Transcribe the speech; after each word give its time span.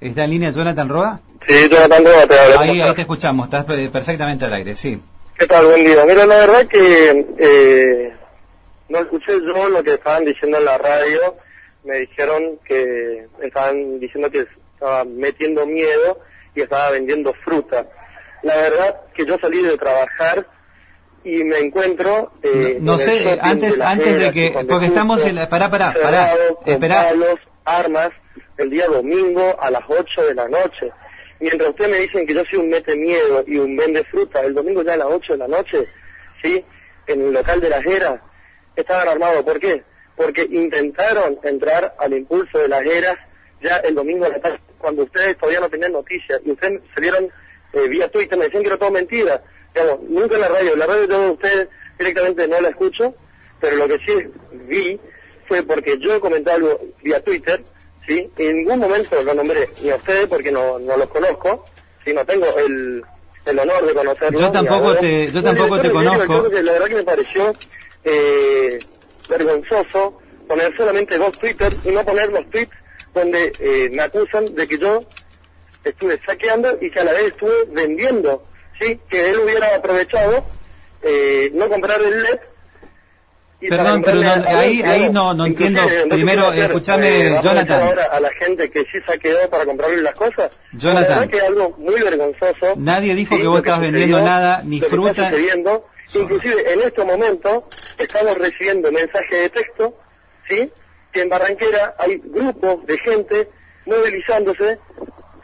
¿Está 0.00 0.24
en 0.24 0.30
línea 0.30 0.50
Jonathan 0.50 0.88
Roa? 0.88 1.20
Sí, 1.46 1.68
Jonathan 1.70 2.04
Roa, 2.04 2.26
te 2.26 2.38
habla. 2.38 2.60
Ahí, 2.60 2.80
ahí 2.80 2.94
te 2.94 3.02
escuchamos, 3.02 3.46
estás 3.46 3.64
perfectamente 3.64 4.46
al 4.46 4.54
aire, 4.54 4.74
sí. 4.74 5.00
¿Qué 5.38 5.46
tal? 5.46 5.66
Buen 5.66 5.84
día. 5.84 6.04
Mira, 6.06 6.24
la 6.26 6.36
verdad 6.36 6.66
que 6.66 7.26
eh, 7.38 8.12
no 8.88 8.98
escuché 8.98 9.32
yo 9.46 9.68
lo 9.68 9.82
que 9.82 9.94
estaban 9.94 10.24
diciendo 10.24 10.58
en 10.58 10.64
la 10.64 10.78
radio. 10.78 11.36
Me 11.84 12.00
dijeron 12.00 12.58
que 12.64 13.26
estaban 13.42 14.00
diciendo 14.00 14.30
que 14.30 14.46
estaba 14.74 15.04
metiendo 15.04 15.66
miedo 15.66 16.20
y 16.54 16.62
estaba 16.62 16.90
vendiendo 16.90 17.34
fruta. 17.44 17.86
La 18.42 18.56
verdad 18.56 19.00
que 19.14 19.26
yo 19.26 19.38
salí 19.38 19.62
de 19.62 19.76
trabajar 19.76 20.46
y 21.24 21.44
me 21.44 21.58
encuentro 21.58 22.32
eh, 22.42 22.78
No, 22.80 22.98
sé, 22.98 23.34
eh, 23.34 23.38
antes 23.42 23.80
antes 23.80 24.18
de 24.18 24.32
que... 24.32 24.64
Porque 24.68 24.86
estamos 24.86 25.24
en 25.26 25.34
la... 25.34 25.48
Pará, 25.48 25.70
pará, 25.70 25.92
pará. 25.92 26.34
Espera. 26.64 27.08
palos, 27.10 27.38
armas, 27.64 28.10
el 28.60 28.70
día 28.70 28.86
domingo 28.86 29.56
a 29.60 29.70
las 29.70 29.82
8 29.88 30.26
de 30.26 30.34
la 30.34 30.48
noche. 30.48 30.92
Mientras 31.40 31.70
ustedes 31.70 31.90
me 31.90 31.98
dicen 31.98 32.26
que 32.26 32.34
yo 32.34 32.44
soy 32.50 32.58
un 32.58 32.68
mete 32.68 32.94
miedo 32.94 33.42
y 33.46 33.56
un 33.56 33.74
vende 33.74 34.04
fruta, 34.04 34.42
el 34.42 34.54
domingo 34.54 34.82
ya 34.82 34.94
a 34.94 34.98
las 34.98 35.08
8 35.08 35.32
de 35.32 35.38
la 35.38 35.48
noche, 35.48 35.88
¿sí? 36.42 36.64
En 37.06 37.22
el 37.22 37.32
local 37.32 37.60
de 37.60 37.70
las 37.70 37.84
Heras, 37.86 38.20
estaban 38.76 39.08
armados. 39.08 39.42
¿Por 39.42 39.58
qué? 39.58 39.82
Porque 40.14 40.42
intentaron 40.42 41.38
entrar 41.42 41.94
al 41.98 42.12
impulso 42.12 42.58
de 42.58 42.68
las 42.68 42.84
Heras 42.84 43.16
ya 43.62 43.76
el 43.78 43.94
domingo 43.94 44.26
a 44.26 44.28
la 44.28 44.40
tarde, 44.40 44.60
cuando 44.78 45.04
ustedes 45.04 45.36
todavía 45.36 45.60
no 45.60 45.68
tenían 45.68 45.92
noticias, 45.92 46.40
y 46.44 46.50
ustedes 46.50 46.80
salieron 46.94 47.28
eh, 47.72 47.88
vía 47.88 48.10
Twitter, 48.10 48.38
me 48.38 48.44
decían 48.44 48.62
que 48.62 48.68
era 48.68 48.78
todo 48.78 48.90
mentira. 48.90 49.42
Digamos, 49.74 50.02
nunca 50.02 50.34
en 50.34 50.40
la 50.40 50.48
radio, 50.48 50.76
la 50.76 50.86
radio 50.86 51.06
de 51.06 51.30
ustedes 51.30 51.68
directamente 51.98 52.48
no 52.48 52.60
la 52.60 52.70
escucho, 52.70 53.14
pero 53.60 53.76
lo 53.76 53.88
que 53.88 53.98
sí 54.06 54.30
vi 54.66 55.00
fue 55.46 55.62
porque 55.62 55.98
yo 55.98 56.20
comenté 56.20 56.50
algo 56.52 56.80
vía 57.02 57.22
Twitter, 57.22 57.62
¿sí? 58.06 58.30
En 58.38 58.56
ningún 58.56 58.78
momento 58.80 59.22
lo 59.22 59.34
nombré 59.34 59.68
ni 59.82 59.90
a 59.90 59.96
ustedes 59.96 60.26
porque 60.26 60.50
no, 60.52 60.78
no 60.78 60.96
los 60.96 61.08
conozco, 61.08 61.66
¿sí? 62.04 62.12
No 62.12 62.24
tengo 62.24 62.46
el, 62.58 63.04
el 63.46 63.58
honor 63.58 63.86
de 63.86 63.94
conocerlos. 63.94 64.40
Yo 64.40 64.50
tampoco 64.52 64.94
te- 65.00 65.30
yo 65.32 65.42
tampoco 65.42 65.76
te 65.80 65.88
conozco. 65.92 66.50
que 66.50 66.62
la 66.62 66.72
verdad 66.72 66.86
que 66.88 66.94
me 66.94 67.04
pareció 67.04 67.54
eh, 68.04 68.78
vergonzoso 69.28 70.18
poner 70.48 70.76
solamente 70.76 71.16
dos 71.18 71.32
Twitter 71.38 71.72
y 71.84 71.90
no 71.90 72.04
poner 72.04 72.30
los 72.32 72.48
tweets 72.50 72.72
donde 73.14 73.54
eh, 73.60 73.88
me 73.92 74.02
acusan 74.02 74.54
de 74.54 74.66
que 74.66 74.78
yo 74.78 75.04
estuve 75.84 76.18
saqueando 76.26 76.76
y 76.80 76.90
que 76.90 77.00
a 77.00 77.04
la 77.04 77.12
vez 77.12 77.24
estuve 77.32 77.64
vendiendo, 77.68 78.44
¿sí? 78.80 79.00
Que 79.08 79.30
él 79.30 79.38
hubiera 79.40 79.74
aprovechado 79.76 80.44
eh, 81.02 81.50
no 81.54 81.68
comprar 81.68 82.00
el 82.02 82.22
LED. 82.22 82.38
Perdón, 83.68 84.02
pero 84.02 84.22
no- 84.22 84.44
ahí- 84.58 84.82
ahí 84.82 85.10
no- 85.10 85.34
no 85.34 85.46
entiendo. 85.46 85.82
Primero, 86.08 86.52
escúchame, 86.52 87.08
Eh, 87.08 87.30
¿va 87.30 87.36
a 87.36 87.38
aprovechar 87.38 87.42
Jonathan. 87.66 87.82
ahora 87.88 88.04
a 88.06 88.20
la 88.20 88.30
gente 88.38 88.70
que 88.70 88.80
sí 88.80 88.98
saqueó 89.06 89.50
para 89.50 89.66
comprarle 89.66 90.00
las 90.02 90.14
cosas. 90.14 90.50
Jonathan. 90.72 91.20
La 91.20 91.26
que 91.28 91.36
es 91.36 91.42
algo 91.42 91.74
muy 91.78 92.00
vergonzoso. 92.00 92.74
Nadie 92.76 93.14
dijo 93.14 93.36
que 93.36 93.46
vos 93.46 93.58
sucedió, 93.58 93.80
vendiendo 93.80 94.20
nada, 94.20 94.62
ni 94.64 94.80
fruta. 94.80 95.30
Inclusive 96.14 96.72
en 96.72 96.80
este 96.82 97.04
momento 97.04 97.68
estamos 97.98 98.36
recibiendo 98.38 98.90
mensajes 98.90 99.30
de 99.42 99.48
texto, 99.50 99.94
¿sí? 100.48 100.72
Que 101.12 101.20
en 101.22 101.28
Barranquera 101.28 101.94
hay 101.98 102.20
grupos 102.24 102.84
de 102.86 102.98
gente 102.98 103.48
movilizándose, 103.86 104.78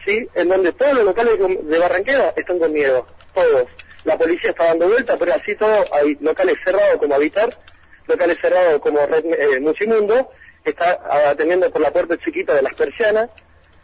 ¿sí? 0.05 0.27
En 0.35 0.49
donde 0.49 0.73
todos 0.73 0.95
los 0.95 1.05
locales 1.05 1.35
de 1.39 1.79
Barranquera 1.79 2.33
están 2.37 2.59
con 2.59 2.73
miedo, 2.73 3.07
todos. 3.35 3.65
La 4.05 4.17
policía 4.17 4.51
está 4.51 4.65
dando 4.67 4.89
vuelta, 4.89 5.17
pero 5.19 5.35
así 5.35 5.55
todo 5.57 5.85
hay 5.93 6.17
locales 6.21 6.57
cerrados 6.65 6.97
como 6.99 7.15
Habitar, 7.15 7.49
locales 8.07 8.39
cerrados 8.41 8.81
como 8.81 9.05
Red 9.07 9.25
eh, 9.27 9.61
Musimundo, 9.61 10.31
está 10.65 11.01
atendiendo 11.31 11.71
por 11.71 11.81
la 11.81 11.91
puerta 11.91 12.17
chiquita 12.19 12.55
de 12.55 12.63
las 12.63 12.75
persianas, 12.75 13.31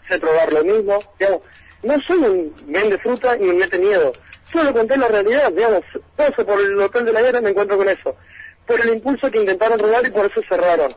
Centro 0.09 0.33
Bar 0.34 0.53
lo 0.53 0.64
mismo, 0.64 0.98
digamos, 1.19 1.42
no 1.83 2.01
soy 2.03 2.19
un 2.19 2.55
vende 2.67 2.98
fruta 2.98 3.37
ni 3.37 3.48
un 3.48 3.59
mete 3.59 3.79
miedo, 3.79 4.12
solo 4.53 4.73
conté 4.73 4.97
la 4.97 5.09
realidad, 5.09 5.51
digamos, 5.53 5.83
paso 6.17 6.45
por 6.45 6.61
el 6.61 6.79
hotel 6.81 7.05
de 7.05 7.12
la 7.12 7.23
guerra 7.23 7.41
me 7.41 7.51
encuentro 7.51 7.77
con 7.77 7.89
eso, 7.89 8.17
por 8.67 8.80
el 8.80 8.91
impulso 8.95 9.30
que 9.30 9.39
intentaron 9.41 9.79
robar 9.79 10.07
y 10.07 10.11
por 10.11 10.27
eso 10.27 10.41
cerraron. 10.48 10.92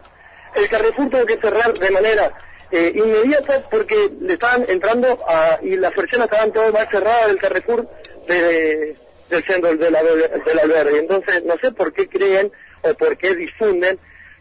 El 0.56 0.70
Carrefour 0.70 1.10
tuvo 1.10 1.26
que 1.26 1.38
cerrar 1.38 1.74
de 1.74 1.90
manera 1.92 2.32
eh, 2.72 2.92
inmediata 2.96 3.62
porque 3.70 4.10
le 4.22 4.34
estaban 4.34 4.66
entrando 4.70 5.20
a, 5.28 5.60
y 5.62 5.76
las 5.76 5.92
persianas 5.94 6.30
estaban 6.32 6.52
todas 6.54 6.72
más 6.74 6.88
cerradas 6.90 7.28
del 7.28 7.38
Carrefour 7.40 7.88
de- 8.28 8.96
del 9.30 9.44
centro 9.46 9.70
del, 9.76 9.80
del 9.80 10.60
albergue. 10.60 11.00
Entonces, 11.00 11.44
no 11.44 11.56
sé 11.62 11.72
por 11.72 11.92
qué 11.92 12.08
creen 12.08 12.52
o 12.90 12.94
por 12.94 13.18
qué 13.18 13.36
difunden 13.36 13.98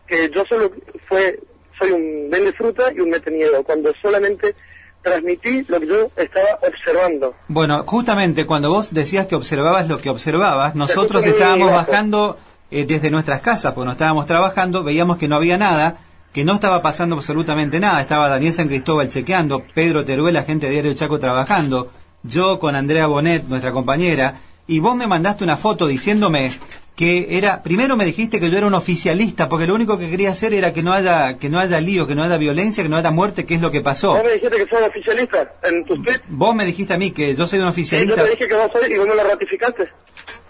que 0.07 0.31
yo 0.31 0.45
solo 0.47 0.71
fue 1.09 1.41
soy 1.79 1.91
un 1.91 2.31
vende 2.31 2.53
fruta 2.53 2.93
y 2.95 3.01
un 3.01 3.11
mete 3.11 3.31
miedo, 3.31 3.63
cuando 3.65 3.93
solamente 4.01 4.55
transmití 5.03 5.65
lo 5.69 5.81
que 5.81 5.87
yo 5.87 6.11
estaba 6.17 6.59
observando. 6.63 7.35
Bueno, 7.49 7.85
justamente 7.85 8.47
cuando 8.47 8.71
vos 8.71 8.95
decías 8.95 9.27
que 9.27 9.35
observabas 9.35 9.89
lo 9.89 9.99
que 9.99 10.09
observabas, 10.09 10.75
nosotros 10.75 11.27
estábamos 11.27 11.73
bajando 11.73 12.39
eh, 12.71 12.87
desde 12.87 13.11
nuestras 13.11 13.41
casas, 13.41 13.75
porque 13.75 13.87
no 13.87 13.93
estábamos 13.93 14.27
trabajando, 14.27 14.83
veíamos 14.83 15.19
que 15.19 15.29
no 15.29 15.37
había 15.37 15.59
nada, 15.59 15.99
que 16.33 16.45
no 16.45 16.55
estaba 16.55 16.81
pasando 16.81 17.17
absolutamente 17.17 17.79
nada. 17.81 18.01
Estaba 18.01 18.29
Daniel 18.29 18.55
San 18.55 18.69
Cristóbal 18.69 19.09
chequeando, 19.09 19.65
Pedro 19.75 20.05
Teruel, 20.05 20.37
agente 20.37 20.67
de 20.67 20.73
Diario 20.73 20.95
Chaco, 20.95 21.19
trabajando, 21.19 21.93
yo 22.23 22.59
con 22.59 22.75
Andrea 22.75 23.07
Bonet, 23.07 23.45
nuestra 23.49 23.73
compañera, 23.73 24.41
y 24.67 24.79
vos 24.79 24.97
me 24.97 25.07
mandaste 25.07 25.45
una 25.45 25.57
foto 25.57 25.87
diciéndome 25.87 26.51
que 26.97 27.37
era, 27.37 27.63
primero 27.65 27.97
me 27.97 28.05
dijiste 28.05 28.39
que 28.39 28.51
yo 28.51 28.57
era 28.57 28.69
un 28.69 28.75
oficialista, 28.75 29.49
porque 29.49 29.67
lo 29.67 29.75
único 29.75 29.99
que 29.99 30.09
quería 30.09 30.31
hacer 30.31 30.55
era 30.55 30.73
que 30.73 30.83
no 30.83 30.93
haya, 30.93 31.39
que 31.39 31.49
no 31.49 31.59
haya 31.59 31.81
lío, 31.81 32.07
que 32.07 32.15
no 32.15 32.23
haya 32.23 32.37
violencia, 32.37 32.85
que 32.85 32.89
no 32.89 32.97
haya 32.97 33.11
muerte, 33.11 33.45
que 33.47 33.55
es 33.57 33.61
lo 33.61 33.73
que 33.73 33.81
pasó. 33.81 34.15
Vos 34.15 34.25
me 34.25 34.35
dijiste 34.35 34.57
que 34.57 34.67
sos 34.69 34.83
oficialista 34.89 35.53
en 35.65 35.85
tus 35.85 36.01
tweets. 36.05 36.23
Vos 36.29 36.55
me 36.55 36.65
dijiste 36.65 36.95
a 36.95 36.99
mí 36.99 37.11
que 37.11 37.35
yo 37.35 37.47
soy 37.49 37.59
un 37.59 37.65
y 37.65 37.67
yo 37.67 37.71
oficialista. 37.71 38.23
te 38.25 38.31
dije 38.31 38.49
que 38.49 38.55
vos 38.55 38.71
sois 38.73 38.91
y 38.93 38.97
vos 38.99 39.09
no 39.09 39.15
lo 39.15 39.25
ratificaste. 39.25 39.89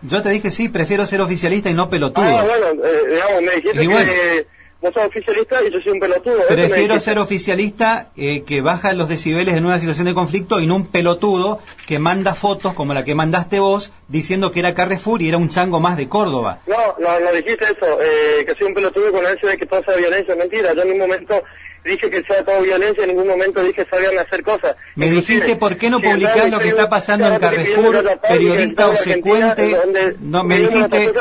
Yo 0.03 0.21
te 0.21 0.29
dije 0.31 0.51
sí, 0.51 0.69
prefiero 0.69 1.07
ser 1.07 1.23
oficialista 1.23 1.71
y 1.71 1.75
no 1.75 1.89
pelotudo. 1.89 2.27
Ah, 2.27 2.45
bueno, 2.45 2.85
eh, 2.85 3.03
digamos, 3.09 3.43
me 3.43 3.55
dijiste 3.55 3.83
Y 3.83 3.87
bueno. 3.87 4.11
que 4.13 4.47
vos 4.85 4.93
sos 4.93 5.07
oficialista 5.07 5.63
y 5.67 5.73
yo 5.73 5.81
soy 5.81 5.93
un 5.93 6.01
pelotudo. 6.01 6.47
Prefiero 6.47 7.01
ser 7.01 7.19
oficialista 7.19 8.11
eh, 8.17 8.43
que 8.43 8.61
baja 8.61 8.93
los 8.93 9.09
decibeles 9.09 9.57
en 9.57 9.65
una 9.65 9.79
situación 9.79 10.07
de 10.07 10.13
conflicto 10.13 10.61
y 10.61 10.67
no 10.67 10.77
un 10.77 10.89
pelotudo 10.89 11.61
que 11.87 11.99
manda 11.99 12.35
fotos 12.35 12.75
como 12.75 12.93
la 12.93 13.03
que 13.03 13.15
mandaste 13.15 13.61
vos 13.61 13.95
diciendo 14.09 14.53
que 14.53 14.61
era 14.61 14.75
Carrefour 14.75 15.23
y 15.23 15.29
era 15.29 15.39
un 15.39 15.49
chango 15.49 15.81
más 15.81 15.97
de 15.97 16.07
Córdoba. 16.07 16.61
No, 16.67 16.77
no, 16.99 17.19
no 17.19 17.33
dijiste 17.33 17.65
eso, 17.65 17.99
eh, 18.03 18.45
que 18.45 18.55
soy 18.55 18.67
un 18.67 18.75
pelotudo 18.75 19.11
con 19.11 19.25
eso 19.25 19.47
de 19.47 19.57
que 19.57 19.65
toda 19.65 19.81
esa 19.81 19.97
violencia 19.97 20.35
es 20.35 20.39
mentira. 20.39 20.75
Yo 20.75 20.83
en 20.83 20.89
ningún 20.89 21.09
momento 21.09 21.43
dije 21.85 22.11
que 22.11 22.23
sea 22.23 22.45
todo 22.45 22.63
violencia, 22.63 23.03
en 23.05 23.11
ningún 23.11 23.29
momento 23.29 23.63
dije 23.63 23.87
sabían 23.89 24.19
hacer 24.19 24.43
cosas. 24.43 24.75
Me 24.97 25.07
Inclusive, 25.07 25.35
dijiste 25.41 25.57
por 25.57 25.77
qué 25.77 25.91
no 25.91 25.99
entraba 26.03 26.49
lo 26.49 26.59
que 26.59 26.69
está 26.69 26.89
pasando 26.89 27.29
en 27.29 27.39
Carrefour, 27.39 28.19
periodista 28.29 28.89
obsecuente. 28.89 29.77
No, 30.21 30.45
me 30.45 30.59
dijiste- 30.61 31.13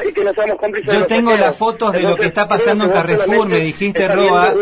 Yo 0.92 1.06
tengo 1.06 1.36
las 1.36 1.56
fotos 1.56 1.92
de 1.94 2.02
lo 2.02 2.16
que 2.16 2.26
está 2.26 2.48
pasando 2.48 2.86
en 2.86 2.92
Carrefour, 2.92 3.48
me 3.48 3.60
dijiste 3.60 4.08
Roa, 4.08 4.54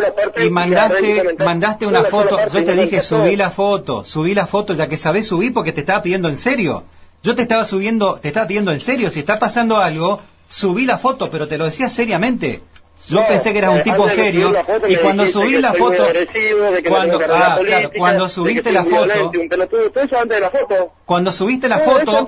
y 0.43 0.49
mandaste, 0.49 1.35
mandaste 1.39 1.85
una 1.87 2.03
foto, 2.03 2.39
yo 2.51 2.63
te 2.63 2.73
dije 2.75 3.01
subí 3.01 3.35
la 3.35 3.49
foto, 3.49 4.03
subí 4.05 4.33
la 4.33 4.47
foto, 4.47 4.73
ya 4.73 4.87
que 4.87 4.97
sabés 4.97 5.27
subir 5.27 5.53
porque 5.53 5.71
te 5.71 5.81
estaba 5.81 6.01
pidiendo 6.01 6.29
en 6.29 6.35
serio. 6.37 6.83
Yo 7.23 7.35
te 7.35 7.43
estaba 7.43 7.63
subiendo, 7.65 8.15
te 8.15 8.29
estaba 8.29 8.47
pidiendo 8.47 8.71
en 8.71 8.79
serio, 8.79 9.09
si 9.11 9.19
está 9.19 9.37
pasando 9.37 9.77
algo, 9.77 10.19
subí 10.49 10.85
la 10.85 10.97
foto, 10.97 11.29
pero 11.29 11.47
te 11.47 11.57
lo 11.59 11.65
decía 11.65 11.89
seriamente. 11.89 12.61
Yo 13.07 13.21
No, 13.21 13.27
pensé 13.27 13.51
que 13.51 13.57
eras 13.57 13.71
un 13.71 13.79
eh, 13.79 13.83
tipo 13.83 14.07
serio 14.09 14.53
y 14.87 14.95
cuando 14.97 15.25
subí 15.25 15.57
la 15.57 15.73
foto, 15.73 16.07
cuando, 16.87 17.19
ah, 17.29 17.59
claro, 17.65 17.91
cuando 17.97 18.29
subiste 18.29 18.71
la 18.71 18.83
foto, 18.83 19.31
cuando 21.05 21.31
subiste 21.31 21.67
la 21.67 21.79
foto, 21.79 22.25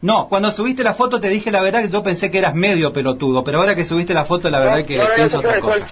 no, 0.00 0.28
cuando 0.28 0.50
subiste 0.50 0.82
la 0.82 0.94
foto 0.94 1.20
te 1.20 1.28
dije 1.28 1.50
la 1.50 1.62
verdad 1.62 1.82
que 1.82 1.88
yo 1.88 2.02
pensé 2.02 2.30
que 2.30 2.38
eras 2.38 2.54
medio 2.54 2.92
pelotudo, 2.92 3.44
pero 3.44 3.58
ahora 3.58 3.74
que 3.74 3.84
subiste 3.84 4.14
la 4.14 4.24
foto 4.24 4.50
la 4.50 4.58
verdad 4.58 4.84
que 4.84 4.98
no, 4.98 5.04
pienso 5.14 5.38
otra 5.38 5.60
cosa. 5.60 5.86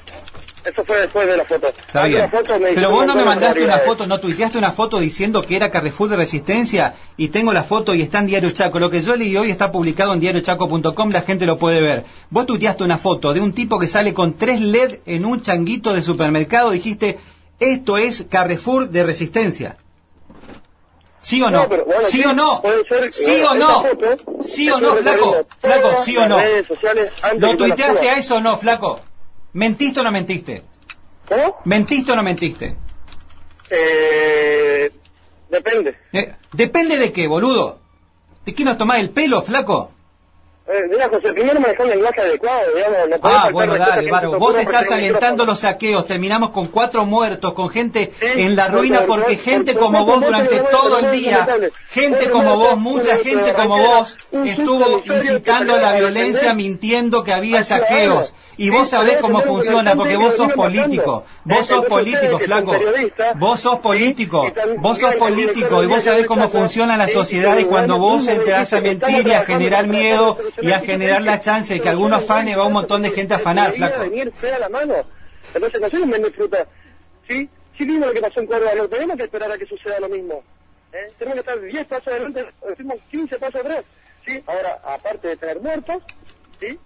Eso 0.70 0.84
fue 0.84 1.00
después 1.00 1.26
de 1.26 1.36
la 1.36 1.44
foto. 1.44 1.68
Está 1.68 2.04
bien. 2.06 2.20
la 2.20 2.28
foto 2.28 2.58
me 2.58 2.72
Pero 2.72 2.90
vos 2.90 3.06
no 3.06 3.14
me 3.14 3.24
mandaste 3.24 3.64
una 3.64 3.78
foto, 3.78 4.06
no 4.06 4.20
tuiteaste 4.20 4.58
una 4.58 4.72
foto 4.72 4.98
diciendo 4.98 5.42
que 5.42 5.56
era 5.56 5.70
Carrefour 5.70 6.10
de 6.10 6.16
Resistencia 6.16 6.94
y 7.16 7.28
tengo 7.28 7.52
la 7.52 7.62
foto 7.62 7.94
y 7.94 8.02
está 8.02 8.18
en 8.18 8.26
Diario 8.26 8.50
Chaco. 8.50 8.78
Lo 8.78 8.90
que 8.90 9.00
yo 9.00 9.16
leí 9.16 9.36
hoy 9.36 9.50
está 9.50 9.72
publicado 9.72 10.12
en 10.12 10.20
diariochaco.com, 10.20 11.10
la 11.10 11.22
gente 11.22 11.46
lo 11.46 11.56
puede 11.56 11.80
ver. 11.80 12.04
Vos 12.30 12.46
tuiteaste 12.46 12.84
una 12.84 12.98
foto 12.98 13.32
de 13.32 13.40
un 13.40 13.52
tipo 13.52 13.78
que 13.78 13.88
sale 13.88 14.12
con 14.12 14.34
tres 14.34 14.60
LED 14.60 15.00
en 15.06 15.24
un 15.24 15.40
changuito 15.40 15.94
de 15.94 16.02
supermercado, 16.02 16.70
dijiste, 16.70 17.18
esto 17.60 17.96
es 17.96 18.26
Carrefour 18.28 18.90
de 18.90 19.04
Resistencia. 19.04 19.78
¿Sí 21.20 21.42
o 21.42 21.50
no? 21.50 21.62
No, 21.62 21.68
pero 21.68 21.84
bueno, 21.84 22.02
¿Sí 22.04 22.18
sí, 22.18 22.24
o 22.24 22.32
no? 22.32 22.62
ser, 22.88 23.12
¿Sí 23.12 23.42
o 23.42 23.54
no? 23.54 23.82
foto, 23.82 24.42
¿Sí 24.42 24.70
o 24.70 24.80
no, 24.80 24.94
flaco? 24.94 25.46
Flaco, 25.58 25.90
¿sí 26.04 26.16
o 26.16 26.28
no? 26.28 26.38
redes 26.38 26.66
sociales 26.66 27.10
antes 27.22 27.40
¿Lo 27.40 27.56
tuiteaste 27.56 28.08
a 28.10 28.18
eso 28.18 28.36
o 28.36 28.40
no, 28.40 28.56
flaco? 28.56 29.00
¿Mentiste 29.58 29.98
o 29.98 30.04
no 30.04 30.12
mentiste? 30.12 30.62
¿Cómo? 31.26 31.56
¿Mentiste 31.64 32.12
o 32.12 32.14
no 32.14 32.22
mentiste? 32.22 32.76
Eh, 33.68 34.88
depende. 35.50 35.98
Eh, 36.12 36.32
depende 36.52 36.96
de 36.96 37.12
qué, 37.12 37.26
boludo. 37.26 37.80
¿Te 38.44 38.54
quiero 38.54 38.76
tomar 38.76 39.00
el 39.00 39.10
pelo, 39.10 39.42
flaco? 39.42 39.90
Eh, 40.70 40.86
mira, 40.90 41.08
José, 41.08 41.32
primero 41.32 41.58
manejar 41.60 41.86
un 41.86 41.90
lenguaje 41.92 42.20
adecuado, 42.20 42.60
digamos. 42.74 42.98
No 43.08 43.16
Ah, 43.22 43.48
bueno, 43.50 43.78
dale, 43.78 44.10
que 44.10 44.26
Vos 44.26 44.58
estás 44.58 44.90
alentando 44.90 45.46
los 45.46 45.60
saqueos. 45.60 46.06
Terminamos 46.06 46.50
con 46.50 46.66
cuatro 46.68 47.06
muertos, 47.06 47.54
con 47.54 47.70
gente 47.70 48.12
Sí, 48.20 48.26
en 48.42 48.54
la 48.54 48.68
ruina 48.68 48.98
por- 49.00 49.20
porque 49.20 49.36
por- 49.36 49.44
gente 49.44 49.72
por- 49.72 49.82
como 49.84 50.04
por- 50.04 50.16
vos 50.16 50.26
durante 50.26 50.58
todo 50.60 50.98
el 50.98 51.10
día, 51.12 51.46
gente 51.88 52.28
como 52.30 52.56
vos, 52.56 52.76
mucha 52.76 53.16
gente 53.16 53.54
como 53.54 53.78
vos 53.78 54.16
estuvo 54.44 55.02
incitando 55.06 55.78
la 55.78 55.94
violencia 55.94 56.52
mintiendo 56.52 57.24
que 57.24 57.32
había 57.32 57.64
saqueos. 57.64 58.34
Y 58.60 58.70
vos 58.70 58.88
sabés 58.88 59.18
cómo 59.18 59.40
funciona 59.42 59.94
porque 59.94 60.16
vos 60.16 60.34
sos 60.34 60.52
político. 60.52 61.24
Vos 61.44 61.64
sos 61.68 61.86
político, 61.86 62.40
flaco. 62.40 62.74
Vos 63.36 63.60
sos 63.60 63.78
político. 63.78 64.52
Vos 64.78 64.98
sos 64.98 65.14
político 65.14 65.82
y 65.84 65.86
vos 65.86 66.02
sabés 66.02 66.26
cómo 66.26 66.48
funcionan 66.48 66.98
las 66.98 67.12
sociedades 67.12 67.62
Y 67.62 67.66
cuando 67.66 67.98
vos 67.98 68.26
entras 68.26 68.72
a 68.72 68.80
mentir 68.80 69.26
y 69.28 69.32
a 69.32 69.44
generar 69.44 69.86
miedo 69.86 70.36
y 70.60 70.72
a 70.72 70.80
generar 70.80 71.22
la 71.22 71.40
chance 71.40 71.74
de 71.74 71.80
que 71.80 71.88
alguno 71.88 72.16
afane 72.16 72.52
y 72.52 72.54
va 72.54 72.64
un 72.64 72.72
montón 72.72 73.02
de 73.02 73.10
gente 73.10 73.34
a 73.34 73.36
afanar, 73.36 73.72
flaco. 73.72 74.00
venir 74.00 74.32
fea 74.32 74.56
a 74.56 74.58
la 74.58 74.68
mano. 74.68 74.94
Entonces, 75.54 75.80
no 75.80 76.02
un 76.02 76.10
vende 76.10 76.30
fruta. 76.30 76.66
¿Sí? 77.28 77.48
Sí 77.76 77.84
vimos 77.84 78.08
lo 78.08 78.14
que 78.14 78.20
pasó 78.20 78.40
en 78.40 78.46
Córdoba, 78.46 78.72
no 78.76 78.88
tenemos 78.88 79.16
que 79.16 79.24
esperar 79.24 79.52
a 79.52 79.58
que 79.58 79.66
suceda 79.66 80.00
lo 80.00 80.08
mismo. 80.08 80.42
¿eh? 80.92 81.10
Tenemos 81.18 81.34
que 81.34 81.40
estar 81.40 81.60
10 81.60 81.86
pasos 81.86 82.08
adelante, 82.08 82.46
decimos 82.68 82.96
15 83.10 83.38
pasos 83.38 83.60
atrás. 83.60 83.84
¿Sí? 84.26 84.42
Ahora, 84.46 84.80
aparte 84.84 85.28
de 85.28 85.36
tener 85.36 85.60
muertos, 85.60 86.02
¿sí? 86.60 86.78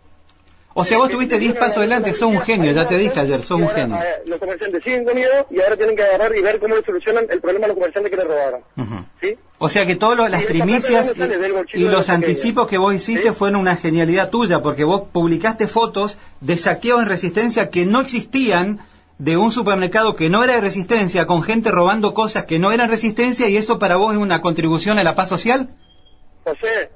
O 0.75 0.85
sea, 0.85 0.99
vos 0.99 1.11
tuviste 1.11 1.39
10 1.39 1.55
pasos 1.55 1.79
adelante, 1.79 2.15
sos 2.15 2.31
un 2.31 2.41
genio, 2.41 2.73
ya 2.73 2.89
te 2.89 2.97
dije 2.97 3.21
ayer, 3.21 3.43
sos 3.43 3.61
un 3.61 3.69
genio. 3.69 3.99
los 4.27 4.39
comerciantes 4.39 4.83
siguen 4.83 5.05
con 5.05 5.15
miedo 5.15 5.47
y 5.51 5.61
ahora 5.61 5.77
tienen 5.77 5.97
que 5.97 6.03
agarrar 6.03 6.35
y 6.37 6.41
ver 6.41 6.59
cómo 6.59 6.77
le 6.77 6.83
solucionan 6.83 7.27
el 7.31 7.41
problema 7.41 7.67
a 7.67 7.69
los 7.69 7.77
comerciantes 7.77 8.11
que 8.11 8.17
les 8.17 8.27
robaron. 8.27 8.63
O 9.59 9.69
sea 9.69 9.87
que 9.87 9.97
todas 9.97 10.31
las 10.31 10.43
primicias 10.45 11.15
y, 11.75 11.89
los 11.89 12.09
anticipos 12.09 12.67
que 12.69 12.79
vos 12.79 12.95
hiciste 12.95 13.29
¿Sí? 13.29 13.35
fueron 13.35 13.61
una 13.61 13.77
genialidad 13.77 14.31
tuya, 14.31 14.63
porque 14.63 14.85
vos 14.85 15.03
publicaste 15.13 15.69
fotos 15.69 16.19
de 16.41 16.57
saqueos 16.57 17.03
en 17.03 17.09
resistencia 17.09 17.71
que 17.71 17.85
no 17.85 18.01
existían 18.01 18.81
de 19.19 19.37
un 19.37 19.53
supermercado 19.53 20.17
que 20.17 20.31
no 20.31 20.43
era 20.43 20.55
de 20.55 20.61
resistencia, 20.61 21.27
con 21.27 21.43
gente 21.43 21.71
robando 21.71 22.13
cosas 22.13 22.45
que 22.47 22.59
no 22.59 22.73
eran 22.73 22.91
resistencia, 22.91 23.49
y 23.49 23.57
eso 23.57 23.79
para 23.79 23.97
vos 23.97 24.15
es 24.15 24.19
una 24.19 24.41
contribución 24.41 24.99
a 24.99 25.05
la 25.05 25.15
paz 25.15 25.29
social. 25.29 25.69
José, 26.45 26.91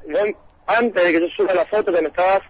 antes 0.66 1.04
de 1.04 1.12
que 1.12 1.20
yo 1.20 1.26
suba 1.36 1.54
la 1.54 1.64
foto 1.66 1.92
que 1.92 2.02
me 2.02 2.08
estabas 2.08 2.42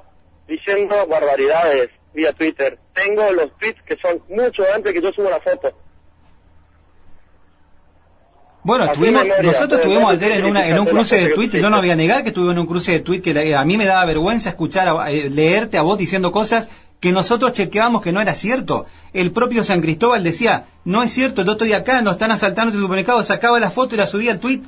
diciendo 0.48 1.06
barbaridades 1.08 1.90
vía 2.14 2.32
Twitter, 2.32 2.78
tengo 2.94 3.30
los 3.32 3.56
tweets 3.58 3.82
que 3.82 3.96
son 3.96 4.20
mucho 4.28 4.62
antes 4.74 4.92
que 4.92 5.02
yo 5.02 5.12
suba 5.12 5.30
la 5.30 5.40
foto. 5.40 5.72
Bueno, 8.62 8.84
estuvimos, 8.84 9.22
nosotros 9.42 9.80
estuvimos 9.80 10.12
ayer 10.12 10.32
en, 10.32 10.44
una, 10.46 10.66
en 10.66 10.78
un 10.78 10.86
cruce 10.86 11.16
de 11.16 11.28
que 11.28 11.34
tweets, 11.34 11.60
yo 11.60 11.70
no 11.70 11.78
voy 11.78 11.90
a 11.90 11.96
negar 11.96 12.22
que 12.24 12.30
estuve 12.30 12.50
en 12.50 12.58
un 12.58 12.66
cruce 12.66 12.92
de 12.92 13.00
tweets 13.00 13.22
que 13.22 13.32
la- 13.34 13.60
a 13.60 13.64
mí 13.64 13.76
me 13.76 13.84
daba 13.86 14.04
vergüenza 14.06 14.48
escuchar, 14.50 14.88
a- 14.88 15.10
eh, 15.12 15.30
leerte 15.30 15.78
a 15.78 15.82
vos 15.82 15.96
diciendo 15.96 16.32
cosas 16.32 16.68
que 16.98 17.12
nosotros 17.12 17.52
chequeábamos 17.52 18.02
que 18.02 18.10
no 18.10 18.20
era 18.20 18.34
cierto. 18.34 18.86
El 19.12 19.30
propio 19.30 19.62
San 19.62 19.82
Cristóbal 19.82 20.24
decía, 20.24 20.64
no 20.84 21.04
es 21.04 21.12
cierto, 21.12 21.44
yo 21.44 21.52
estoy 21.52 21.74
acá, 21.74 22.00
nos 22.02 22.14
están 22.14 22.32
asaltando 22.32 22.70
este 22.70 22.80
supermercado, 22.82 23.22
sacaba 23.22 23.60
la 23.60 23.70
foto 23.70 23.94
y 23.94 23.98
la 23.98 24.06
subía 24.08 24.32
al 24.32 24.40
tweet. 24.40 24.62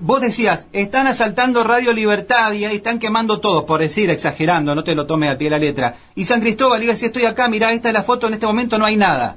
Vos 0.00 0.20
decías, 0.20 0.66
están 0.72 1.06
asaltando 1.06 1.64
Radio 1.64 1.92
Libertad 1.92 2.52
y 2.52 2.64
están 2.64 2.98
quemando 2.98 3.40
todo, 3.40 3.64
por 3.66 3.80
decir, 3.80 4.10
exagerando, 4.10 4.74
no 4.74 4.84
te 4.84 4.94
lo 4.94 5.06
tomes 5.06 5.30
al 5.30 5.36
pie 5.36 5.50
la 5.50 5.58
letra. 5.58 5.96
Y 6.14 6.24
San 6.24 6.40
Cristóbal 6.40 6.82
iba 6.82 6.92
a 6.92 6.94
decir, 6.94 7.06
estoy 7.06 7.24
acá, 7.24 7.48
mirá, 7.48 7.72
esta 7.72 7.88
es 7.88 7.94
la 7.94 8.02
foto, 8.02 8.26
en 8.26 8.34
este 8.34 8.46
momento 8.46 8.78
no 8.78 8.84
hay 8.84 8.96
nada. 8.96 9.36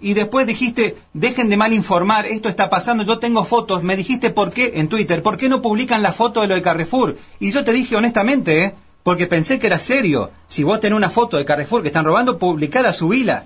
Y 0.00 0.14
después 0.14 0.46
dijiste, 0.46 0.96
dejen 1.12 1.48
de 1.48 1.56
mal 1.56 1.72
informar, 1.72 2.26
esto 2.26 2.48
está 2.48 2.68
pasando, 2.68 3.04
yo 3.04 3.18
tengo 3.18 3.44
fotos, 3.44 3.82
me 3.82 3.96
dijiste 3.96 4.30
por 4.30 4.52
qué 4.52 4.72
en 4.76 4.88
Twitter, 4.88 5.22
¿por 5.22 5.38
qué 5.38 5.48
no 5.48 5.62
publican 5.62 6.02
la 6.02 6.12
foto 6.12 6.40
de 6.40 6.46
lo 6.46 6.54
de 6.54 6.62
Carrefour? 6.62 7.16
Y 7.40 7.52
yo 7.52 7.64
te 7.64 7.72
dije 7.72 7.96
honestamente, 7.96 8.64
¿eh? 8.64 8.74
porque 9.02 9.26
pensé 9.26 9.58
que 9.58 9.68
era 9.68 9.78
serio. 9.78 10.30
Si 10.46 10.64
vos 10.64 10.80
tenés 10.80 10.96
una 10.96 11.10
foto 11.10 11.36
de 11.36 11.44
Carrefour 11.44 11.82
que 11.82 11.88
están 11.88 12.04
robando, 12.04 12.38
publicala, 12.38 12.92
subila. 12.92 13.44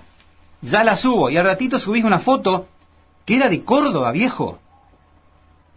Ya 0.61 0.83
la 0.83 0.97
subo, 0.97 1.29
y 1.29 1.37
al 1.37 1.45
ratito 1.45 1.79
subís 1.79 2.03
una 2.03 2.19
foto 2.19 2.67
que 3.25 3.35
era 3.35 3.47
de 3.47 3.61
Córdoba, 3.61 4.11
viejo. 4.11 4.59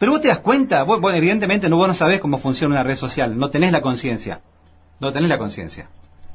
Pero 0.02 0.10
vos 0.12 0.20
te 0.20 0.26
das 0.26 0.40
cuenta, 0.40 0.82
vos, 0.82 1.00
vos 1.00 1.14
evidentemente 1.14 1.68
no, 1.68 1.76
vos 1.76 1.86
no 1.86 1.94
sabés 1.94 2.18
cómo 2.20 2.38
funciona 2.38 2.74
una 2.74 2.82
red 2.82 2.96
social, 2.96 3.38
no 3.38 3.50
tenés 3.50 3.70
la 3.70 3.80
conciencia. 3.82 4.40
No 4.98 5.12
tenés 5.12 5.28
la 5.28 5.38
conciencia. 5.38 5.86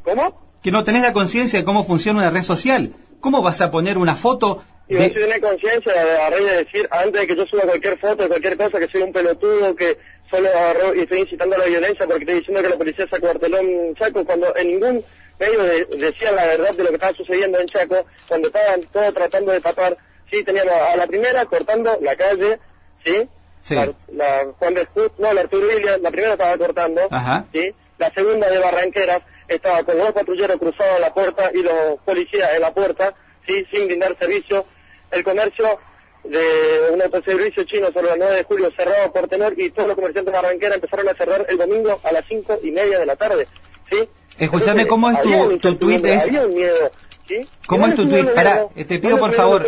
¿Cómo? 0.04 0.40
Que 0.64 0.72
no 0.72 0.86
tenés 0.86 1.02
la 1.02 1.12
conciencia 1.12 1.60
de 1.60 1.66
cómo 1.66 1.84
funciona 1.84 2.20
una 2.22 2.30
red 2.30 2.44
social. 2.44 2.94
¿Cómo 3.20 3.42
vas 3.42 3.60
a 3.60 3.70
poner 3.70 3.98
una 3.98 4.16
foto 4.16 4.64
Y 4.88 4.96
vos 4.96 5.04
de... 5.04 5.10
tenés 5.10 5.40
conciencia 5.42 5.92
de 5.92 6.42
y 6.42 6.44
de 6.46 6.64
decir, 6.64 6.88
antes 6.92 7.20
de 7.20 7.28
que 7.28 7.36
yo 7.36 7.46
suba 7.46 7.64
cualquier 7.64 8.00
foto 8.00 8.26
cualquier 8.30 8.56
cosa, 8.56 8.80
que 8.80 8.88
soy 8.88 9.02
un 9.02 9.12
pelotudo, 9.12 9.76
que 9.76 9.98
solo 10.32 10.48
agarró 10.48 10.96
y 10.96 11.02
estoy 11.02 11.20
incitando 11.20 11.58
a 11.58 11.60
la 11.60 11.66
violencia 11.66 12.06
porque 12.08 12.24
estoy 12.24 12.36
diciendo 12.36 12.62
que 12.64 12.70
la 12.70 12.78
policía 12.78 13.06
se 13.10 13.16
acuarteló 13.18 13.58
en 13.58 13.96
Chaco, 13.96 14.24
cuando 14.24 14.56
en 14.56 14.68
ningún 14.70 15.04
medio 15.42 15.64
de- 15.64 15.86
decían 15.98 16.38
la 16.38 16.46
verdad 16.46 16.74
de 16.74 16.84
lo 16.84 16.90
que 16.90 16.96
estaba 16.96 17.14
sucediendo 17.18 17.60
en 17.60 17.68
Chaco, 17.68 18.06
cuando 18.30 18.48
estaban 18.48 18.82
todos 18.94 19.14
tratando 19.14 19.52
de 19.52 19.60
tapar, 19.60 19.98
sí, 20.32 20.42
teníamos 20.46 20.72
a 20.74 20.96
la 20.96 21.06
primera 21.06 21.46
cortando 21.46 21.98
la 22.02 22.16
calle, 22.16 22.60
sí, 23.06 23.28
Sí. 23.68 23.76
La, 23.76 23.92
la 24.14 24.46
Juan 24.60 24.74
de 24.76 24.82
Escut, 24.84 25.12
no, 25.18 25.34
la 25.34 25.42
Arturo 25.42 25.68
la 26.02 26.10
primera 26.12 26.34
estaba 26.34 26.58
cortando, 26.58 27.02
Ajá. 27.12 27.46
sí, 27.52 27.70
la 27.98 28.10
segunda 28.12 28.50
de 28.50 28.60
Barranqueras 28.60 29.22
estaba 29.50 29.84
con 29.84 29.98
los 29.98 30.12
patrulleros 30.14 30.58
cruzados 30.58 30.96
en 30.96 31.02
la 31.02 31.14
puerta 31.14 31.52
y 31.54 31.64
los 31.64 32.00
policías 32.06 32.50
en 32.54 32.62
la 32.62 32.74
puerta, 32.74 33.14
sí, 33.46 33.66
sin 33.72 33.88
brindar 33.88 34.16
servicio, 34.18 34.66
el 35.12 35.24
comercio 35.24 35.80
de 36.24 36.92
un 36.94 37.02
autoservicio 37.02 37.64
chino 37.66 37.88
sobre 37.92 38.08
la 38.08 38.16
9 38.18 38.36
de 38.38 38.44
julio 38.44 38.72
cerrado 38.76 39.12
por 39.12 39.28
tenor 39.28 39.54
y 39.58 39.70
todos 39.72 39.88
los 39.90 39.96
comerciantes 39.96 40.34
de 40.34 40.40
Barranquera 40.42 40.76
empezaron 40.76 41.10
a 41.10 41.14
cerrar 41.14 41.46
el 41.50 41.58
domingo 41.58 42.00
a 42.04 42.12
las 42.14 42.24
5 42.28 42.60
y 42.64 42.72
media 42.72 43.00
de 43.00 43.06
la 43.06 43.16
tarde, 43.18 43.48
¿sí? 43.92 44.08
Entonces, 44.40 44.86
¿cómo 44.88 45.10
es 45.10 45.22
tu- 45.22 45.76
tu 45.76 45.90
es? 45.92 46.28
Había 46.28 46.46
un 46.46 46.54
miedo, 46.56 46.92
¿sí? 47.28 47.48
¿Cómo 47.68 47.88
es 47.88 47.96
tu 47.96 48.06
le 48.06 48.24
Pará, 48.24 48.68
te 48.76 49.00
pido, 49.00 49.18
por 49.18 49.32
favor. 49.34 49.66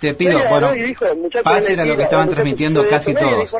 Te 0.00 0.14
pido, 0.14 0.38
bueno, 0.48 0.72
es 0.72 1.70
era 1.70 1.84
lo 1.84 1.96
que 1.96 2.02
estaban 2.02 2.28
transmitiendo 2.28 2.86
casi 2.88 3.14
todos. 3.14 3.54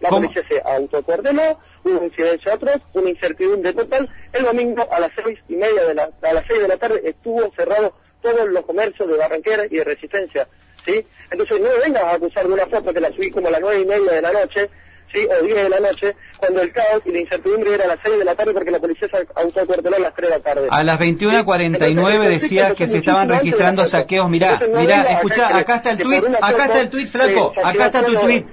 La 0.00 0.10
policía 0.10 0.42
se 0.46 0.60
autocoordenó, 0.60 1.58
hubo 1.84 1.98
un 2.00 2.14
silencio 2.14 2.52
atroz, 2.52 2.82
una 2.92 3.10
incertidumbre 3.10 3.72
total. 3.72 4.08
El 4.32 4.44
domingo 4.44 4.86
a 4.92 5.00
las 5.00 5.10
seis 5.22 5.38
y 5.48 5.56
media 5.56 5.84
de 5.86 5.94
la, 5.94 6.10
a 6.22 6.32
las 6.34 6.44
seis 6.46 6.60
de 6.60 6.68
la 6.68 6.76
tarde 6.76 7.00
estuvo 7.02 7.50
cerrado 7.56 7.94
todos 8.20 8.46
los 8.48 8.64
comercios 8.66 9.08
de 9.08 9.16
Barranquera 9.16 9.64
y 9.70 9.76
de 9.76 9.84
Resistencia, 9.84 10.48
¿sí? 10.84 11.02
Entonces 11.30 11.60
no 11.60 11.68
me 11.68 11.78
vengas 11.78 12.02
a 12.02 12.14
acusar 12.14 12.46
de 12.46 12.52
una 12.52 12.66
foto 12.66 12.92
que 12.92 13.00
la 13.00 13.10
subí 13.10 13.30
como 13.30 13.48
a 13.48 13.52
las 13.52 13.60
nueve 13.60 13.80
y 13.80 13.86
media 13.86 14.12
de 14.12 14.22
la 14.22 14.32
noche, 14.32 14.68
¿sí? 15.16 15.26
O 15.26 15.44
diez 15.44 15.56
de 15.56 15.68
la 15.68 15.80
noche, 15.80 16.14
cuando 16.38 16.62
el 16.62 16.72
caos 16.72 17.02
y 17.04 17.10
la 17.10 17.20
incertidumbre 17.20 17.74
era 17.74 17.84
a 17.84 17.88
las 17.88 17.98
seis 18.04 18.18
de 18.18 18.24
la 18.24 18.34
tarde 18.34 18.52
porque 18.52 18.70
la 18.70 18.78
policía 18.78 19.08
se 19.08 19.26
autocuarteló 19.34 19.96
a 19.96 20.00
las 20.00 20.14
tres 20.14 20.30
de 20.30 20.36
la 20.36 20.42
tarde. 20.42 20.68
A 20.70 20.84
las 20.84 20.98
¿Sí? 20.98 21.16
21.49 21.16 21.86
Entonces, 21.86 22.42
decías 22.42 22.74
que 22.74 22.88
se 22.88 22.98
estaban 22.98 23.28
registrando 23.28 23.84
saqueos. 23.86 24.28
Mirá, 24.28 24.60
no 24.70 24.80
mirá, 24.80 25.02
escuchá, 25.12 25.56
acá 25.56 25.76
está 25.76 25.92
el 25.92 25.98
tuit, 25.98 26.24
acá 26.40 26.64
está 26.66 26.80
el 26.80 26.90
tuit, 26.90 27.08
flaco, 27.08 27.52
acá 27.64 27.86
está 27.86 28.04
tu 28.04 28.14
tuit. 28.16 28.46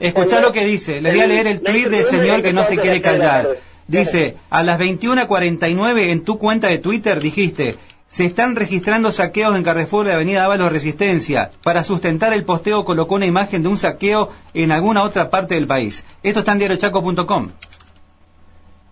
Escuchá 0.00 0.40
lo 0.40 0.52
que 0.52 0.64
dice, 0.64 1.00
le 1.00 1.10
voy 1.10 1.20
a 1.20 1.26
leer 1.26 1.46
el 1.46 1.60
tuit 1.60 1.88
del 1.88 2.04
señor 2.04 2.42
que 2.42 2.52
no 2.52 2.64
se 2.64 2.78
quiere 2.78 3.00
callar. 3.00 3.48
Dice, 3.86 4.36
a 4.50 4.62
las 4.62 4.78
21.49 4.78 6.10
en 6.10 6.22
tu 6.22 6.38
cuenta 6.38 6.68
de 6.68 6.76
Twitter 6.76 7.20
dijiste, 7.20 7.74
se 8.08 8.24
están 8.24 8.56
registrando 8.56 9.12
saqueos 9.12 9.54
en 9.56 9.62
Carrefour 9.62 10.06
de 10.06 10.14
Avenida 10.14 10.44
Ábalos 10.44 10.72
Resistencia. 10.72 11.50
Para 11.62 11.84
sustentar 11.84 12.32
el 12.32 12.44
posteo 12.44 12.84
colocó 12.84 13.16
una 13.16 13.26
imagen 13.26 13.62
de 13.62 13.68
un 13.68 13.78
saqueo 13.78 14.30
en 14.54 14.72
alguna 14.72 15.02
otra 15.02 15.28
parte 15.30 15.54
del 15.54 15.66
país. 15.66 16.04
Esto 16.22 16.40
está 16.40 16.52
en 16.52 16.58
diariochaco.com. 16.60 17.48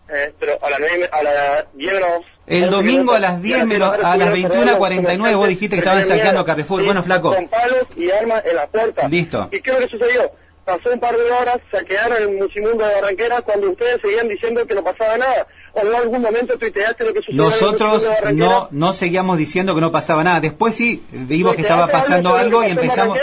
Eh, 0.09 0.33
pero 0.39 0.53
a 0.63 0.71
las 0.71 0.79
nueve, 0.79 1.09
a 1.11 1.23
las 1.23 1.65
diez 1.75 1.93
menos... 1.95 2.11
El 2.47 2.71
domingo 2.71 3.13
a 3.13 3.19
las 3.19 3.43
10 3.43 3.59
ya 3.59 3.65
menos- 3.65 3.93
a 3.93 4.17
las 4.17 4.29
correr 4.29 4.49
21:49 4.53 5.17
los 5.31 5.37
vos 5.37 5.49
dijiste 5.49 5.75
que 5.75 5.81
estaban 5.81 6.05
saqueando 6.05 6.45
Carrefour. 6.45 6.85
Bueno, 6.85 7.03
flaco. 7.03 7.35
Con 7.35 7.49
palos 7.49 7.87
y 7.97 8.09
armas 8.09 8.45
en 8.49 8.55
la 8.55 8.69
puerta. 8.69 9.09
Listo. 9.09 9.49
¿Y 9.51 9.61
qué 9.61 9.71
es 9.73 9.81
lo 9.81 9.85
que 9.85 9.91
sucedió? 9.91 10.31
Pasó 10.67 10.93
un 10.93 10.99
par 10.99 11.17
de 11.17 11.31
horas, 11.31 11.59
saquearon 11.71 12.21
el 12.21 12.39
musimundo 12.39 12.85
de 12.85 12.95
Barranquera 12.97 13.41
cuando 13.43 13.71
ustedes 13.71 14.01
seguían 14.01 14.27
diciendo 14.27 14.67
que 14.67 14.75
no 14.75 14.83
pasaba 14.83 15.17
nada. 15.17 15.47
¿O 15.73 15.81
en 15.81 15.95
algún 15.95 16.21
momento 16.21 16.59
tuiteaste 16.59 17.05
lo 17.05 17.15
que 17.15 17.21
sucedió 17.21 17.35
en 17.35 17.53
el 17.53 17.61
Nosotros 17.61 18.03
de 18.03 18.33
no, 18.33 18.67
no 18.73 18.93
seguíamos 18.93 19.39
diciendo 19.39 19.77
que 19.77 19.81
no 19.81 19.93
pasaba 19.93 20.25
nada. 20.25 20.41
Después 20.41 20.75
sí, 20.75 21.05
vimos 21.13 21.53
que 21.53 21.63
¿Te 21.63 21.69
estaba 21.69 21.87
pasando 21.87 22.35
algo 22.35 22.65
y 22.65 22.67
en 22.67 22.73
empezamos... 22.73 23.17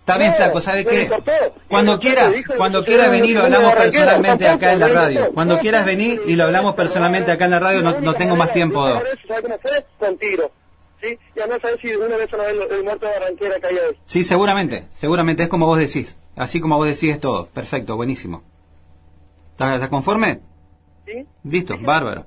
Está 0.00 0.18
bien, 0.18 0.32
No, 0.32 0.36
flaco, 0.36 0.60
¿sabe 0.60 0.82
se 0.82 0.90
qué? 0.90 1.10
Cuando 1.68 2.00
quieras, 2.00 2.34
cuando 2.56 2.84
quieras 2.84 3.06
en 3.06 3.12
venir 3.12 3.36
lo 3.36 3.42
hablamos 3.44 3.72
personalmente 3.76 4.48
acá 4.48 4.72
en 4.72 4.80
la 4.80 4.88
radio. 4.88 5.30
Cuando 5.32 5.60
quieras 5.60 5.86
venir 5.86 6.20
y 6.26 6.34
lo 6.34 6.44
hablamos 6.44 6.74
personalmente 6.74 7.30
acá 7.30 7.44
en 7.44 7.50
la 7.52 7.60
radio, 7.60 7.82
no, 7.82 8.00
no 8.00 8.14
tengo 8.14 8.34
más 8.34 8.52
tiempo. 8.52 8.84
Con 10.00 10.18
tiro. 10.18 10.50
¿Sí? 11.00 11.16
Ya 11.36 11.46
no 11.46 11.58
sabes 11.60 11.78
si 11.80 11.94
una 11.94 12.16
vez 12.16 12.32
o 12.32 12.36
no 12.36 12.48
el 12.48 12.82
muerto 12.82 13.06
de 13.06 13.12
Barranquera 13.12 13.54
ahí. 13.62 13.76
Sí, 14.06 14.24
seguramente, 14.24 14.88
seguramente 14.92 15.44
es 15.44 15.48
como 15.48 15.66
vos 15.66 15.78
decís. 15.78 16.18
Así 16.40 16.58
como 16.60 16.76
vos 16.78 16.86
decís 16.86 17.10
es 17.10 17.20
todo. 17.20 17.46
Perfecto, 17.46 17.96
buenísimo. 17.96 18.42
¿Estás, 19.52 19.74
estás 19.74 19.88
conforme? 19.90 20.40
¿Sí? 21.06 21.26
Listo, 21.44 21.76
bárbaro. 21.78 22.26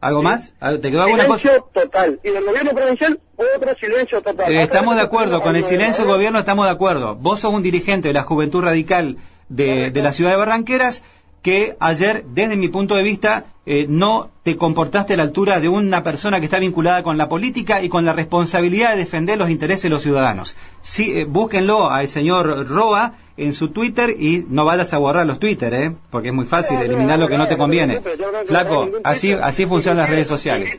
¿Algo 0.00 0.22
más? 0.22 0.54
¿Algo- 0.60 0.80
¿Te 0.80 0.90
quedó 0.90 1.02
alguna 1.02 1.26
cosa? 1.26 1.42
Silencio 1.42 1.68
total. 1.72 2.20
Y 2.22 2.30
del 2.30 2.44
gobierno 2.44 2.70
provincial, 2.72 3.20
otro 3.36 3.74
silencio 3.78 4.22
total. 4.22 4.52
Eh, 4.52 4.62
estamos 4.62 4.96
de 4.96 5.02
acuerdo, 5.02 5.42
con 5.42 5.56
el 5.56 5.64
silencio 5.64 6.04
del 6.04 6.12
gobierno 6.14 6.38
estamos 6.38 6.66
de 6.66 6.72
acuerdo. 6.72 7.16
Vos 7.16 7.40
sos 7.40 7.52
un 7.52 7.62
dirigente 7.62 8.08
de 8.08 8.14
la 8.14 8.22
Juventud 8.22 8.62
Radical 8.62 9.16
de, 9.48 9.90
de 9.90 10.02
la 10.02 10.12
ciudad 10.12 10.30
de 10.30 10.36
Barranqueras 10.36 11.02
que 11.42 11.76
ayer, 11.80 12.24
desde 12.26 12.56
mi 12.56 12.68
punto 12.68 12.94
de 12.94 13.02
vista, 13.02 13.44
eh, 13.68 13.86
no 13.88 14.30
te 14.44 14.56
comportaste 14.56 15.14
a 15.14 15.16
la 15.16 15.24
altura 15.24 15.58
de 15.58 15.68
una 15.68 16.04
persona 16.04 16.38
que 16.38 16.46
está 16.46 16.60
vinculada 16.60 17.02
con 17.02 17.18
la 17.18 17.28
política 17.28 17.82
y 17.82 17.88
con 17.88 18.04
la 18.04 18.12
responsabilidad 18.12 18.92
de 18.92 18.98
defender 18.98 19.36
los 19.36 19.50
intereses 19.50 19.82
de 19.82 19.90
los 19.90 20.02
ciudadanos. 20.02 20.56
Sí, 20.82 21.18
eh, 21.18 21.24
búsquenlo 21.24 21.90
al 21.90 22.08
señor 22.08 22.68
Roa 22.68 23.14
en 23.36 23.52
su 23.54 23.70
Twitter 23.70 24.10
y 24.10 24.46
no 24.48 24.64
vayas 24.64 24.94
a 24.94 24.98
borrar 24.98 25.26
los 25.26 25.40
Twitter, 25.40 25.74
¿eh? 25.74 25.92
porque 26.10 26.28
es 26.28 26.34
muy 26.34 26.46
fácil 26.46 26.78
eliminar 26.80 27.18
lo 27.18 27.28
que 27.28 27.36
no 27.36 27.48
te 27.48 27.56
conviene. 27.56 28.00
Flaco, 28.46 28.88
así, 29.02 29.32
así 29.32 29.66
funcionan 29.66 29.98
las 29.98 30.10
redes 30.10 30.28
sociales. 30.28 30.78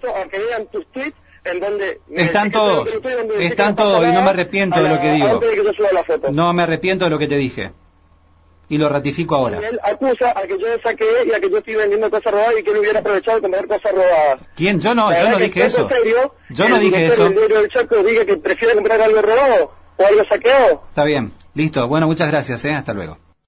Están 2.09 2.51
todos, 2.51 2.89
están 3.37 3.75
todos 3.75 4.01
y 4.07 4.11
no 4.13 4.21
me 4.21 4.29
arrepiento 4.29 4.81
de 4.81 4.89
lo 4.89 5.01
que 5.01 5.11
digo. 5.11 5.41
No 6.31 6.53
me 6.53 6.63
arrepiento 6.63 7.03
de 7.03 7.11
lo 7.11 7.19
que 7.19 7.27
te 7.27 7.37
dije 7.37 7.73
y 8.69 8.77
lo 8.77 8.89
ratifico 8.89 9.35
ahora. 9.35 9.59
él 9.59 9.79
acusa 9.83 10.31
a 10.35 10.41
que 10.43 10.57
yo 10.59 10.67
saqué 10.83 11.05
y 11.25 11.33
a 11.33 11.39
que 11.39 11.49
yo 11.49 11.57
estoy 11.57 11.75
vendiendo 11.75 12.09
cosas 12.09 12.31
robadas 12.33 12.53
y 12.59 12.63
que 12.63 12.71
él 12.71 12.77
hubiera 12.77 12.99
aprovechado 12.99 13.37
de 13.37 13.41
comprar 13.41 13.67
cosas 13.67 13.91
robadas. 13.91 14.39
¿Quién? 14.55 14.79
Yo 14.79 14.93
no, 14.93 15.11
yo 15.11 15.29
no 15.29 15.37
dije 15.37 15.65
eso. 15.65 15.87
Serio, 15.87 16.35
yo 16.49 16.69
no 16.69 16.79
dije 16.79 17.07
eso. 17.07 17.27
El 17.27 17.35
del 17.35 17.69
Chaco 17.69 18.03
diga 18.03 18.25
que 18.25 18.37
prefiere 18.37 18.73
comprar 18.75 19.01
algo 19.01 19.21
robado 19.21 19.71
o 19.97 20.05
algo 20.05 20.23
saqueado. 20.29 20.83
Está 20.89 21.03
bien, 21.03 21.31
listo. 21.53 21.87
Bueno, 21.87 22.07
muchas 22.07 22.29
gracias, 22.29 22.63
¿eh? 22.65 22.73
Hasta 22.73 22.93
luego. 22.93 23.17